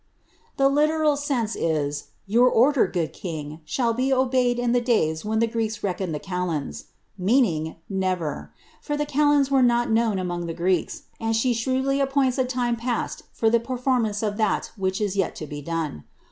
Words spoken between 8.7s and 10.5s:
for ka lends were not known among